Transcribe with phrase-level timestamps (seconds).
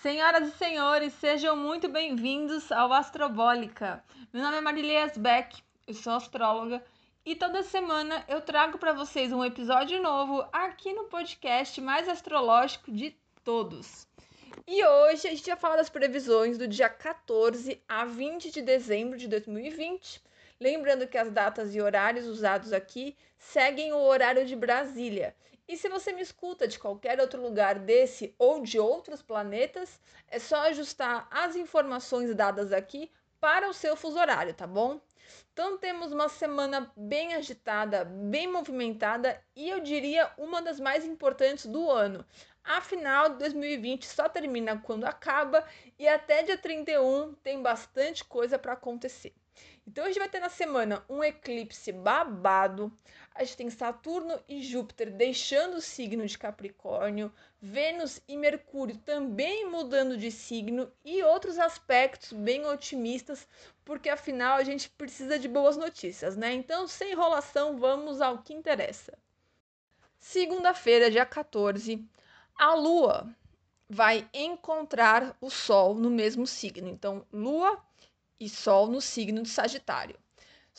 [0.00, 4.00] Senhoras e senhores, sejam muito bem-vindos ao Astrobólica.
[4.32, 6.80] Meu nome é Marília Beck, eu sou astróloga
[7.26, 12.92] e toda semana eu trago para vocês um episódio novo aqui no podcast mais astrológico
[12.92, 14.06] de todos.
[14.68, 19.18] E hoje a gente vai falar das previsões do dia 14 a 20 de dezembro
[19.18, 20.22] de 2020.
[20.60, 25.34] Lembrando que as datas e horários usados aqui seguem o horário de Brasília.
[25.68, 30.38] E se você me escuta de qualquer outro lugar desse ou de outros planetas, é
[30.38, 34.98] só ajustar as informações dadas aqui para o seu fuso horário, tá bom?
[35.52, 41.66] Então temos uma semana bem agitada, bem movimentada e eu diria uma das mais importantes
[41.66, 42.24] do ano.
[42.64, 45.62] Afinal, 2020 só termina quando acaba
[45.98, 49.34] e até dia 31 tem bastante coisa para acontecer.
[49.86, 52.92] Então a gente vai ter na semana um eclipse babado.
[53.38, 59.70] A gente tem Saturno e Júpiter deixando o signo de Capricórnio, Vênus e Mercúrio também
[59.70, 63.46] mudando de signo e outros aspectos bem otimistas,
[63.84, 66.52] porque afinal a gente precisa de boas notícias, né?
[66.52, 69.16] Então, sem enrolação, vamos ao que interessa.
[70.18, 72.04] Segunda-feira, dia 14,
[72.56, 73.32] a Lua
[73.88, 76.88] vai encontrar o Sol no mesmo signo.
[76.88, 77.80] Então, Lua
[78.40, 80.18] e Sol no signo de Sagitário.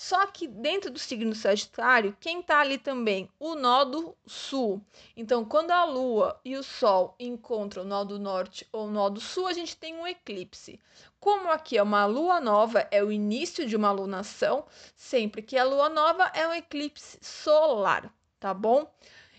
[0.01, 3.29] Só que dentro do signo Sagitário, quem está ali também?
[3.37, 4.81] O nó do sul.
[5.13, 9.09] Então, quando a Lua e o Sol encontram o nó do norte ou o nó
[9.09, 10.79] do sul, a gente tem um eclipse.
[11.19, 15.65] Como aqui é uma lua nova, é o início de uma lunação, sempre que é
[15.65, 18.89] lua nova é um eclipse solar, tá bom?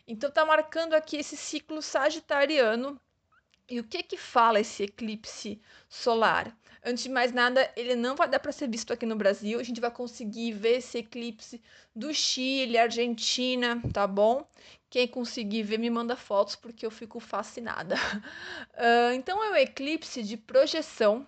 [0.06, 3.00] Então, tá marcando aqui esse ciclo sagitariano.
[3.67, 5.58] E o que que fala esse eclipse
[5.89, 6.55] solar?
[6.83, 9.61] Antes de mais nada, ele não vai dar para ser visto aqui no Brasil.
[9.61, 11.61] A gente vai conseguir ver esse eclipse
[11.95, 14.47] do Chile, Argentina, tá bom?
[14.89, 17.97] Quem conseguir ver, me manda fotos porque eu fico fascinada.
[18.75, 21.27] Uh, então, é um eclipse de projeção,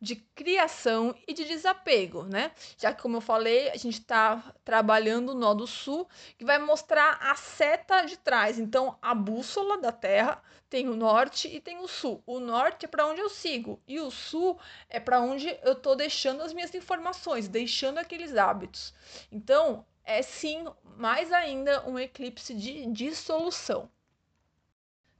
[0.00, 2.52] de criação e de desapego, né?
[2.76, 6.58] Já que, como eu falei, a gente está trabalhando o nó do sul, que vai
[6.58, 8.58] mostrar a seta de trás.
[8.58, 12.22] Então, a bússola da Terra tem o norte e tem o sul.
[12.26, 15.96] O norte é para onde eu sigo e o sul é para onde eu estou
[15.96, 18.94] deixando as minhas informações, deixando aqueles hábitos.
[19.32, 20.64] Então, é sim,
[20.96, 23.90] mais ainda, um eclipse de dissolução.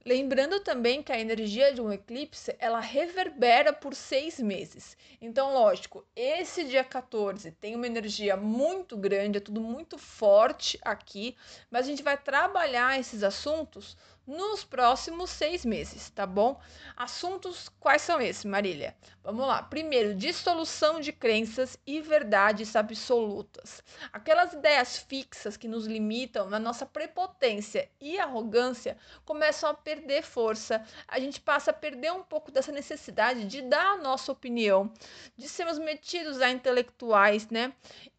[0.09, 4.97] Lembrando também que a energia de um eclipse ela reverbera por seis meses.
[5.21, 11.37] Então, lógico, esse dia 14 tem uma energia muito grande, é tudo muito forte aqui,
[11.69, 16.59] mas a gente vai trabalhar esses assuntos nos próximos seis meses, tá bom?
[16.97, 18.95] Assuntos quais são esses, Marília?
[19.29, 19.61] Vamos lá.
[19.61, 23.83] Primeiro, dissolução de crenças e verdades absolutas.
[24.11, 30.83] Aquelas ideias fixas que nos limitam na nossa prepotência e arrogância começam a perder força.
[31.07, 34.91] A gente passa a perder um pouco dessa necessidade de dar a nossa opinião,
[35.37, 37.71] de sermos metidos a intelectuais, né?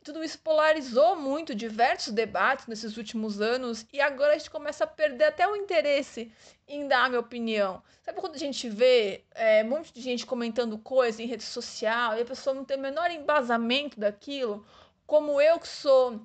[0.03, 4.87] tudo isso polarizou muito diversos debates nesses últimos anos e agora a gente começa a
[4.87, 6.33] perder até o interesse
[6.71, 7.83] em dar a minha opinião.
[8.03, 12.17] Sabe quando a gente vê é, um monte de gente comentando coisa em rede social
[12.17, 14.65] e a pessoa não tem o menor embasamento daquilo?
[15.07, 16.21] Como eu que sou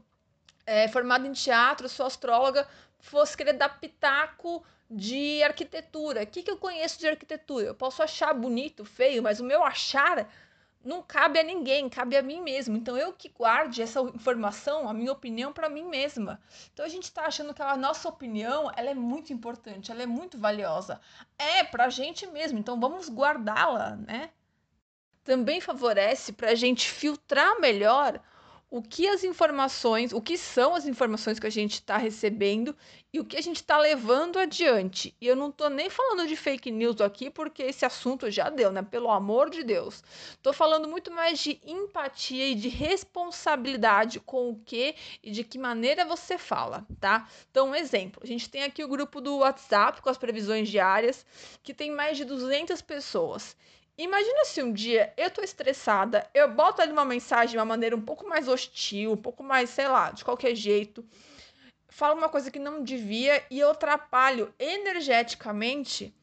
[0.66, 2.68] é, formada em teatro, sou astróloga,
[3.00, 6.24] fosse querer dar pitaco de arquitetura.
[6.24, 7.68] O que, que eu conheço de arquitetura?
[7.68, 10.32] Eu posso achar bonito, feio, mas o meu achar
[10.86, 12.78] não cabe a ninguém, cabe a mim mesmo.
[12.78, 16.40] Então eu que guarde essa informação, a minha opinião para mim mesma.
[16.72, 20.06] Então a gente está achando que a nossa opinião, ela é muito importante, ela é
[20.06, 21.02] muito valiosa.
[21.40, 24.30] É para a gente mesmo, então vamos guardá-la, né?
[25.24, 28.22] Também favorece para a gente filtrar melhor
[28.76, 32.76] o que as informações, o que são as informações que a gente está recebendo
[33.14, 35.16] e o que a gente está levando adiante.
[35.22, 38.74] E eu não estou nem falando de fake news aqui, porque esse assunto já deu,
[38.74, 38.82] né?
[38.82, 40.04] Pelo amor de Deus.
[40.32, 44.94] Estou falando muito mais de empatia e de responsabilidade com o que
[45.24, 47.30] e de que maneira você fala, tá?
[47.50, 48.22] Então, um exemplo.
[48.22, 51.26] A gente tem aqui o grupo do WhatsApp com as previsões diárias,
[51.64, 53.56] que tem mais de 200 pessoas.
[53.98, 57.96] Imagina se um dia eu tô estressada, eu boto ali uma mensagem de uma maneira
[57.96, 61.06] um pouco mais hostil, um pouco mais, sei lá, de qualquer jeito,
[61.88, 66.14] falo uma coisa que não devia e eu atrapalho energeticamente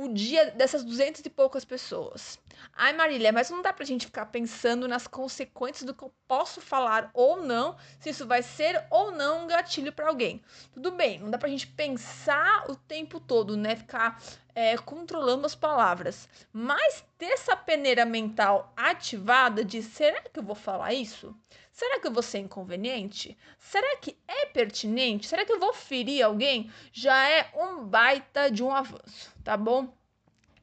[0.00, 2.38] o dia dessas duzentas e poucas pessoas.
[2.72, 6.60] Ai, Marília, mas não dá pra gente ficar pensando nas consequências do que eu posso
[6.60, 10.40] falar ou não, se isso vai ser ou não um gatilho para alguém.
[10.72, 13.74] Tudo bem, não dá pra gente pensar o tempo todo, né?
[13.74, 14.22] Ficar
[14.54, 16.28] é, controlando as palavras.
[16.52, 21.34] Mas ter essa peneira mental ativada de será que eu vou falar isso?
[21.78, 23.38] Será que eu vou ser inconveniente?
[23.58, 25.28] Será que é pertinente?
[25.28, 26.68] Será que eu vou ferir alguém?
[26.92, 29.96] Já é um baita de um avanço, tá bom?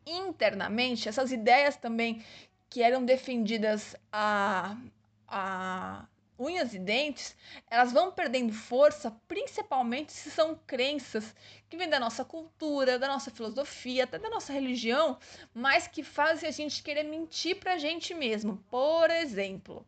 [0.06, 2.23] internamente, essas ideias também
[2.69, 4.77] que eram defendidas a,
[5.27, 6.06] a
[6.38, 7.35] unhas e dentes,
[7.69, 11.33] elas vão perdendo força, principalmente se são crenças
[11.69, 15.17] que vêm da nossa cultura, da nossa filosofia, até da nossa religião,
[15.53, 18.57] mas que fazem a gente querer mentir pra gente mesmo.
[18.69, 19.85] Por exemplo,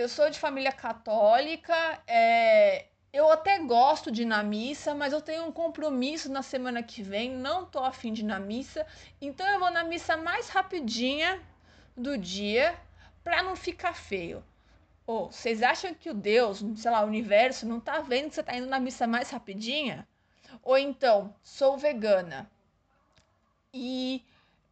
[0.00, 1.74] eu sou de família católica,
[2.06, 6.82] é, eu até gosto de ir na missa, mas eu tenho um compromisso na semana
[6.82, 8.86] que vem, não tô afim de ir na missa,
[9.20, 11.38] então eu vou na missa mais rapidinha
[11.94, 12.74] do dia
[13.22, 14.42] para não ficar feio.
[15.06, 18.36] Ou oh, vocês acham que o Deus, sei lá, o universo, não tá vendo que
[18.36, 20.08] você tá indo na missa mais rapidinha?
[20.62, 22.50] Ou então, sou vegana
[23.74, 24.24] e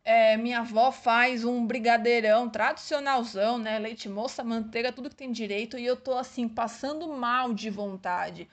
[0.09, 3.79] é, minha avó faz um brigadeirão tradicionalzão, né?
[3.79, 8.49] Leite moça, manteiga, tudo que tem direito, e eu tô assim, passando mal de vontade.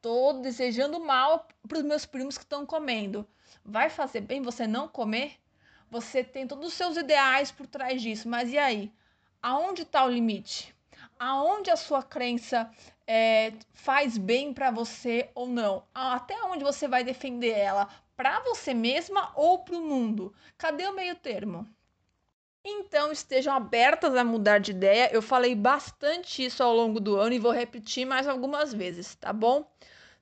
[0.00, 3.26] Tô desejando mal pros meus primos que estão comendo.
[3.64, 5.32] Vai fazer bem você não comer?
[5.90, 8.92] Você tem todos os seus ideais por trás disso, mas e aí?
[9.42, 10.72] Aonde está o limite?
[11.20, 12.70] aonde a sua crença
[13.06, 17.88] é, faz bem para você ou não, até onde você vai defender ela,
[18.20, 20.30] para você mesma ou para o mundo.
[20.58, 21.66] Cadê o meio termo?
[22.62, 25.08] Então estejam abertas a mudar de ideia.
[25.10, 29.32] Eu falei bastante isso ao longo do ano e vou repetir mais algumas vezes, tá
[29.32, 29.66] bom?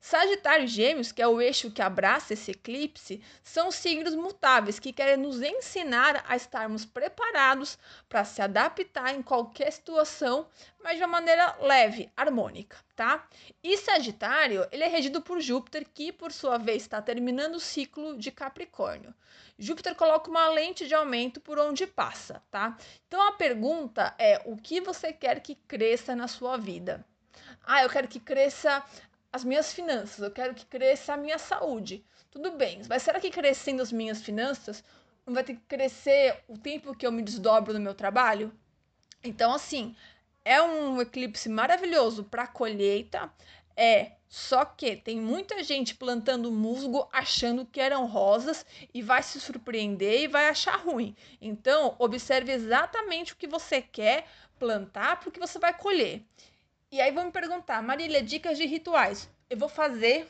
[0.00, 4.92] Sagitário e Gêmeos, que é o eixo que abraça esse eclipse, são signos mutáveis que
[4.92, 7.76] querem nos ensinar a estarmos preparados
[8.08, 10.46] para se adaptar em qualquer situação,
[10.82, 13.26] mas de uma maneira leve, harmônica, tá?
[13.62, 18.16] E Sagitário, ele é regido por Júpiter, que por sua vez está terminando o ciclo
[18.16, 19.12] de Capricórnio.
[19.58, 22.78] Júpiter coloca uma lente de aumento por onde passa, tá?
[23.08, 27.04] Então a pergunta é: o que você quer que cresça na sua vida?
[27.64, 28.82] Ah, eu quero que cresça
[29.32, 32.04] as minhas finanças, eu quero que cresça a minha saúde.
[32.30, 34.82] Tudo bem, mas será que crescendo as minhas finanças
[35.26, 38.52] não vai ter que crescer o tempo que eu me desdobro no meu trabalho?
[39.22, 39.94] Então, assim,
[40.44, 43.30] é um eclipse maravilhoso para colheita,
[43.76, 49.40] é, só que tem muita gente plantando musgo achando que eram rosas e vai se
[49.40, 51.16] surpreender e vai achar ruim.
[51.40, 54.26] Então, observe exatamente o que você quer
[54.58, 56.22] plantar porque você vai colher.
[56.90, 59.28] E aí vão me perguntar, Marília, dicas de rituais.
[59.50, 60.26] Eu vou fazer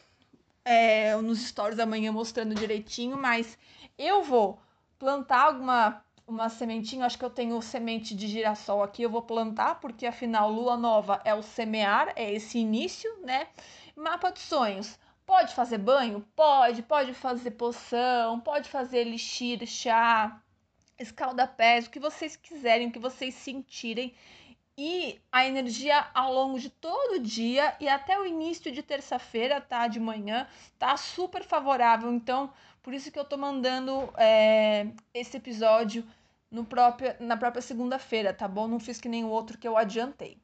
[0.65, 3.57] é, nos stories amanhã mostrando direitinho, mas
[3.97, 4.61] eu vou
[4.99, 9.77] plantar alguma uma sementinha, acho que eu tenho semente de girassol aqui, eu vou plantar,
[9.81, 13.47] porque afinal lua nova é o semear, é esse início, né?
[13.97, 14.99] Mapa de sonhos.
[15.25, 16.23] Pode fazer banho?
[16.37, 20.39] Pode, pode fazer poção, pode fazer elixir, chá,
[20.99, 24.15] escalda-pés, o que vocês quiserem, o que vocês sentirem
[24.81, 29.61] e a energia ao longo de todo o dia e até o início de terça-feira,
[29.61, 29.89] tá?
[29.89, 30.47] De manhã,
[30.79, 32.13] tá super favorável.
[32.13, 36.07] Então, por isso que eu tô mandando é, esse episódio
[36.49, 38.69] no próprio, na própria segunda-feira, tá bom?
[38.69, 40.41] Não fiz que nem o outro que eu adiantei.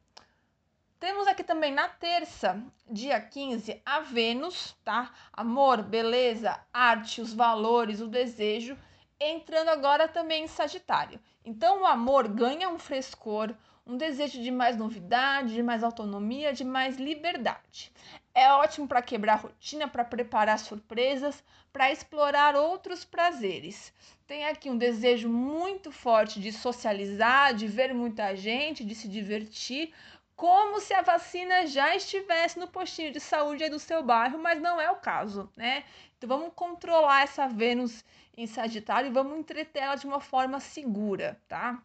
[0.99, 5.13] Temos aqui também na terça, dia 15, a Vênus, tá?
[5.31, 8.77] Amor, beleza, arte, os valores, o desejo,
[9.17, 11.21] entrando agora também em Sagitário.
[11.45, 13.55] Então, o amor ganha um frescor,
[13.85, 17.91] um desejo de mais novidade, de mais autonomia, de mais liberdade.
[18.33, 23.93] É ótimo para quebrar rotina, para preparar surpresas, para explorar outros prazeres.
[24.25, 29.93] Tem aqui um desejo muito forte de socializar, de ver muita gente, de se divertir,
[30.35, 34.81] como se a vacina já estivesse no postinho de saúde do seu bairro, mas não
[34.81, 35.85] é o caso, né?
[36.17, 38.03] Então vamos controlar essa Vênus
[38.35, 41.81] em Sagitário e vamos entreter ela de uma forma segura, tá?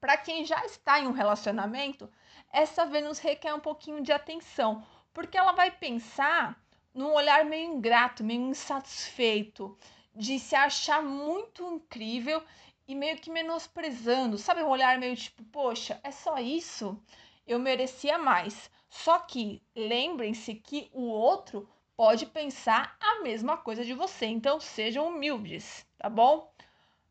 [0.00, 2.10] Para quem já está em um relacionamento,
[2.50, 6.58] essa Vênus requer um pouquinho de atenção, porque ela vai pensar
[6.94, 9.76] num olhar meio ingrato, meio insatisfeito,
[10.14, 12.42] de se achar muito incrível
[12.88, 14.62] e meio que menosprezando, sabe?
[14.62, 16.98] Um olhar meio tipo, poxa, é só isso?
[17.46, 18.70] Eu merecia mais.
[18.88, 25.08] Só que lembrem-se que o outro pode pensar a mesma coisa de você, então sejam
[25.08, 26.50] humildes, tá bom?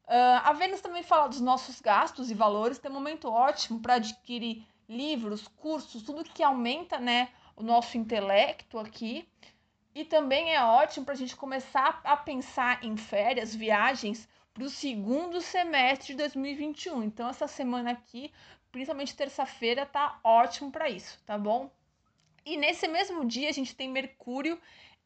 [0.09, 3.93] Uh, a Vênus também fala dos nossos gastos e valores, tem um momento ótimo para
[3.93, 9.29] adquirir livros, cursos, tudo que aumenta né, o nosso intelecto aqui.
[9.93, 14.69] E também é ótimo para a gente começar a pensar em férias, viagens para o
[14.69, 17.03] segundo semestre de 2021.
[17.03, 18.33] Então, essa semana aqui,
[18.71, 21.69] principalmente terça-feira, tá ótimo para isso, tá bom?
[22.43, 24.59] E nesse mesmo dia, a gente tem Mercúrio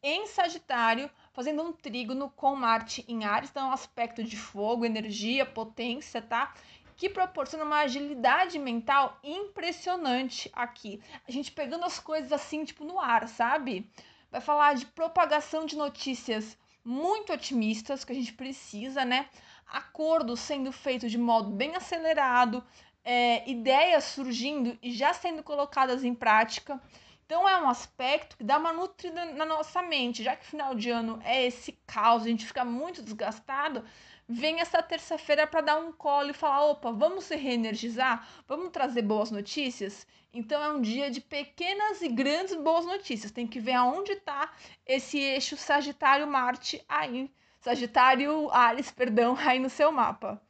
[0.04, 4.84] em Sagitário, fazendo um trígono com Marte em Ares, então é um aspecto de fogo,
[4.84, 6.54] energia, potência, tá?
[6.96, 11.00] Que proporciona uma agilidade mental impressionante aqui.
[11.26, 13.90] A gente pegando as coisas assim, tipo, no ar, sabe?
[14.30, 19.28] Vai falar de propagação de notícias muito otimistas que a gente precisa, né?
[19.74, 22.62] acordos sendo feitos de modo bem acelerado,
[23.04, 26.80] é, ideias surgindo e já sendo colocadas em prática.
[27.26, 30.90] Então é um aspecto que dá uma nutrida na nossa mente, já que final de
[30.90, 33.82] ano é esse caos, a gente fica muito desgastado,
[34.28, 38.28] vem essa terça-feira para dar um colo e falar: opa, vamos se reenergizar?
[38.46, 40.06] Vamos trazer boas notícias?
[40.34, 43.32] Então é um dia de pequenas e grandes boas notícias.
[43.32, 44.52] Tem que ver aonde está
[44.86, 47.30] esse eixo Sagitário-Marte aí.
[47.60, 50.43] Sagitário-Ares, perdão, aí no seu mapa.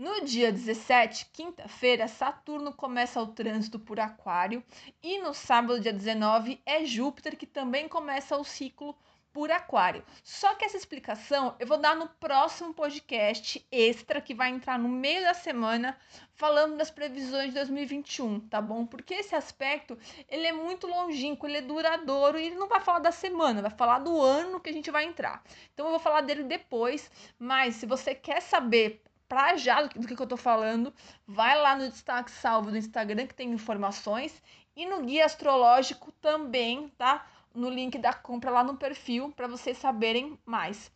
[0.00, 4.64] No dia 17, quinta-feira, Saturno começa o trânsito por Aquário
[5.02, 8.96] e no sábado, dia 19, é Júpiter que também começa o ciclo
[9.30, 10.02] por Aquário.
[10.24, 14.88] Só que essa explicação eu vou dar no próximo podcast extra que vai entrar no
[14.88, 15.94] meio da semana
[16.32, 18.86] falando das previsões de 2021, tá bom?
[18.86, 19.98] Porque esse aspecto,
[20.30, 23.70] ele é muito longínquo, ele é duradouro e ele não vai falar da semana, vai
[23.70, 25.44] falar do ano que a gente vai entrar.
[25.74, 29.96] Então eu vou falar dele depois, mas se você quer saber pra já do que,
[29.96, 30.92] do que eu tô falando,
[31.24, 34.42] vai lá no destaque salvo do Instagram que tem informações
[34.74, 37.24] e no guia astrológico também, tá?
[37.54, 40.88] No link da compra lá no perfil para vocês saberem mais.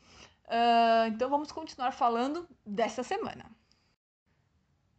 [0.47, 3.47] Uh, então vamos continuar falando dessa semana.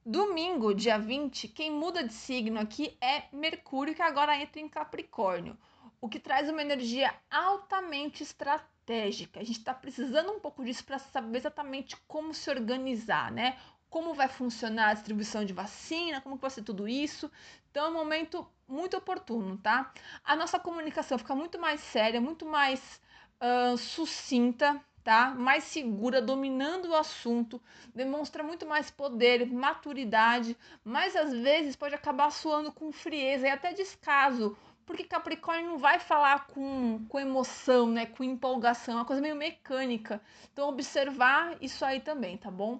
[0.06, 5.58] Domingo, dia 20, quem muda de signo aqui é Mercúrio, que agora entra em Capricórnio,
[6.00, 9.39] o que traz uma energia altamente estratégica estratégica.
[9.39, 13.58] A gente está precisando um pouco disso para saber exatamente como se organizar, né?
[13.89, 17.32] Como vai funcionar a distribuição de vacina, como vai ser tudo isso.
[17.72, 19.92] Então é um momento muito oportuno, tá?
[20.24, 23.01] A nossa comunicação fica muito mais séria, muito mais
[23.42, 25.30] uh, sucinta, tá?
[25.32, 27.62] Mais segura, dominando o assunto,
[27.94, 33.72] demonstra muito mais poder, maturidade, mas às vezes pode acabar soando com frieza e até
[33.74, 38.06] descaso porque Capricórnio não vai falar com, com emoção, né?
[38.06, 40.22] Com empolgação, é uma coisa meio mecânica.
[40.54, 42.80] Então, observar isso aí também, tá bom?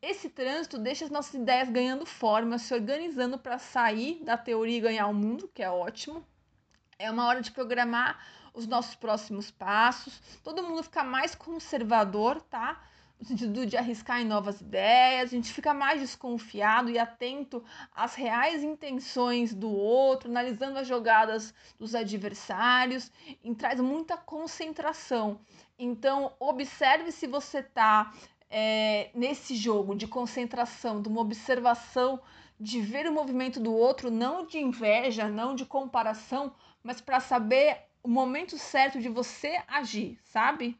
[0.00, 4.80] Esse trânsito deixa as nossas ideias ganhando forma, se organizando para sair da teoria e
[4.80, 6.24] ganhar o mundo, que é ótimo.
[6.98, 10.20] É uma hora de programar os nossos próximos passos.
[10.42, 12.82] Todo mundo fica mais conservador, tá?
[13.22, 17.62] No sentido de arriscar em novas ideias, a gente fica mais desconfiado e atento
[17.94, 23.12] às reais intenções do outro, analisando as jogadas dos adversários,
[23.44, 25.38] e traz muita concentração.
[25.78, 28.12] Então, observe se você está
[28.50, 32.20] é, nesse jogo de concentração, de uma observação,
[32.58, 36.52] de ver o movimento do outro, não de inveja, não de comparação,
[36.82, 40.76] mas para saber o momento certo de você agir, sabe?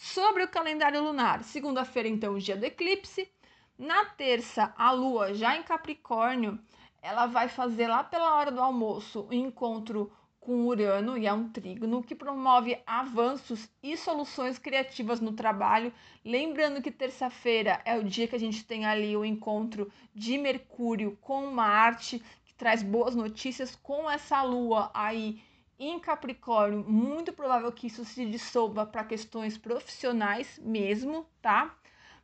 [0.00, 3.28] Sobre o calendário lunar, segunda-feira, então, o dia do eclipse.
[3.76, 6.56] Na terça, a lua já em Capricórnio,
[7.02, 11.48] ela vai fazer lá pela hora do almoço o encontro com Urano, e é um
[11.48, 15.92] trígono que promove avanços e soluções criativas no trabalho.
[16.24, 21.18] Lembrando que terça-feira é o dia que a gente tem ali o encontro de Mercúrio
[21.20, 25.42] com Marte, que traz boas notícias com essa lua aí
[25.78, 31.74] em Capricórnio, muito provável que isso se dissolva para questões profissionais mesmo, tá?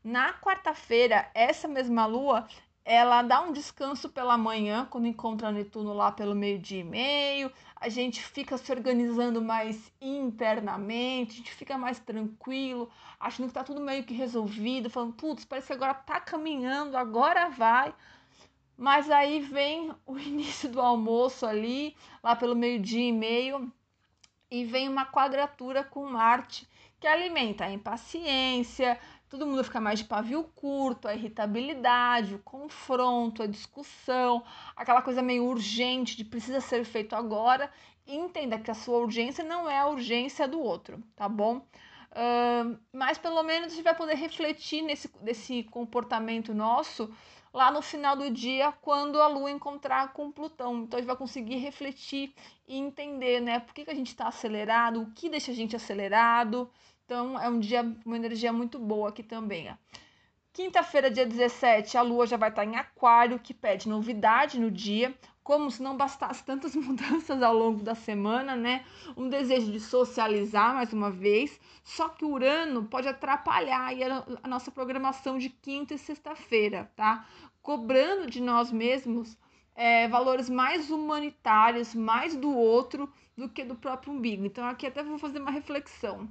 [0.03, 2.47] Na quarta-feira, essa mesma lua,
[2.85, 7.51] ela dá um descanso pela manhã, quando encontra Netuno lá pelo meio-dia e meio.
[7.77, 13.65] A gente fica se organizando mais internamente, a gente fica mais tranquilo, achando que tá
[13.65, 17.95] tudo meio que resolvido, falando, putz, parece que agora tá caminhando, agora vai.
[18.77, 23.73] Mas aí vem o início do almoço ali, lá pelo meio-dia e meio,
[24.51, 26.69] e vem uma quadratura com Marte
[27.01, 33.43] que alimenta a impaciência, todo mundo fica mais de pavio curto, a irritabilidade, o confronto,
[33.43, 34.43] a discussão,
[34.75, 37.71] aquela coisa meio urgente de precisa ser feito agora.
[38.07, 41.67] Entenda que a sua urgência não é a urgência do outro, tá bom?
[42.13, 47.13] Uh, mas pelo menos a gente vai poder refletir nesse, nesse comportamento nosso
[47.55, 50.83] lá no final do dia, quando a Lua encontrar com Plutão.
[50.83, 52.35] Então a gente vai conseguir refletir
[52.67, 53.61] e entender, né?
[53.61, 56.69] Por que, que a gente está acelerado, o que deixa a gente acelerado.
[57.05, 59.73] Então é um dia, uma energia muito boa aqui também.
[60.53, 65.15] Quinta-feira, dia 17, a Lua já vai estar em Aquário, que pede novidade no dia
[65.45, 68.85] como se não bastasse tantas mudanças ao longo da semana, né?
[69.15, 71.61] Um desejo de socializar mais uma vez.
[71.85, 73.93] Só que o Urano pode atrapalhar
[74.43, 77.29] a nossa programação de quinta e sexta-feira, tá?
[77.63, 79.39] Cobrando de nós mesmos
[79.75, 84.47] é, valores mais humanitários, mais do outro do que do próprio umbigo.
[84.47, 86.29] Então, aqui até vou fazer uma reflexão.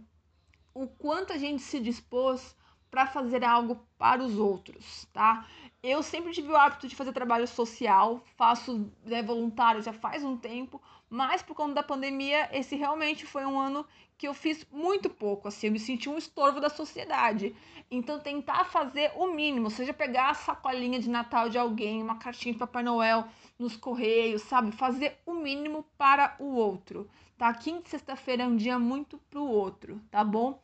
[0.74, 2.56] O quanto a gente se dispôs
[2.94, 5.48] para fazer algo para os outros, tá?
[5.82, 10.38] Eu sempre tive o hábito de fazer trabalho social, faço né, voluntário já faz um
[10.38, 13.84] tempo, Mas por conta da pandemia, esse realmente foi um ano
[14.16, 17.56] que eu fiz muito pouco, assim, eu me senti um estorvo da sociedade.
[17.90, 22.54] Então tentar fazer o mínimo, seja pegar a sacolinha de Natal de alguém, uma cartinha
[22.54, 23.26] de Papai Noel
[23.58, 24.72] nos correios, sabe?
[24.72, 27.10] Fazer o mínimo para o outro,
[27.40, 27.52] tá?
[27.54, 30.60] Quinta e sexta-feira é um dia muito pro outro, tá bom?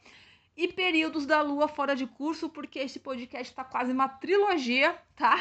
[0.59, 5.39] E períodos da lua fora de curso, porque esse podcast tá quase uma trilogia, tá?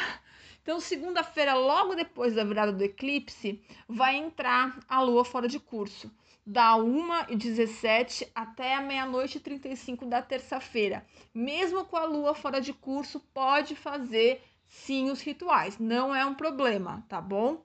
[0.63, 6.09] Então, segunda-feira, logo depois da virada do eclipse, vai entrar a lua fora de curso
[6.45, 11.05] da 1h17 até a meia-noite e 35 da terça-feira.
[11.33, 16.33] Mesmo com a lua fora de curso, pode fazer sim os rituais, não é um
[16.33, 17.61] problema, tá bom?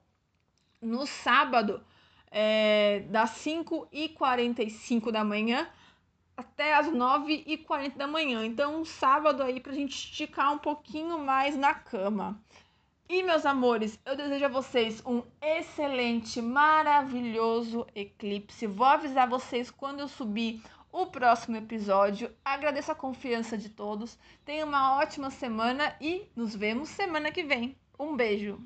[0.81, 1.81] No sábado,
[2.29, 5.69] é, das 5h45 da manhã
[6.37, 8.45] até as 9h40 da manhã.
[8.45, 12.41] Então, um sábado aí pra gente esticar um pouquinho mais na cama.
[13.07, 18.65] E meus amores, eu desejo a vocês um excelente, maravilhoso eclipse.
[18.65, 22.31] Vou avisar vocês quando eu subir o próximo episódio.
[22.43, 24.17] Agradeço a confiança de todos.
[24.43, 27.77] Tenha uma ótima semana e nos vemos semana que vem.
[27.99, 28.59] Um beijo.